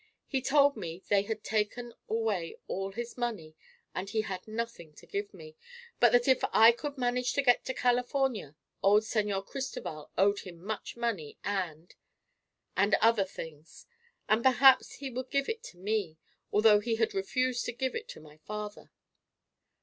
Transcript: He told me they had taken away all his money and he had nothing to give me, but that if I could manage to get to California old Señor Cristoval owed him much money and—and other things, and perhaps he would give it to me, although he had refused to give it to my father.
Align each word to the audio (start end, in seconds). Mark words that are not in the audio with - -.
He 0.25 0.41
told 0.41 0.75
me 0.75 1.03
they 1.09 1.21
had 1.21 1.43
taken 1.43 1.93
away 2.09 2.57
all 2.67 2.91
his 2.91 3.19
money 3.19 3.55
and 3.93 4.09
he 4.09 4.21
had 4.21 4.47
nothing 4.47 4.93
to 4.95 5.05
give 5.05 5.31
me, 5.31 5.55
but 5.99 6.11
that 6.11 6.27
if 6.27 6.43
I 6.51 6.71
could 6.71 6.97
manage 6.97 7.33
to 7.33 7.43
get 7.43 7.63
to 7.65 7.73
California 7.75 8.55
old 8.81 9.03
Señor 9.03 9.45
Cristoval 9.45 10.09
owed 10.17 10.39
him 10.39 10.57
much 10.57 10.97
money 10.97 11.37
and—and 11.43 12.95
other 12.95 13.25
things, 13.25 13.85
and 14.27 14.41
perhaps 14.41 14.93
he 14.95 15.11
would 15.11 15.29
give 15.29 15.47
it 15.47 15.61
to 15.65 15.77
me, 15.77 16.17
although 16.51 16.79
he 16.79 16.95
had 16.95 17.13
refused 17.13 17.63
to 17.65 17.71
give 17.71 17.93
it 17.93 18.07
to 18.07 18.19
my 18.19 18.37
father. 18.37 18.89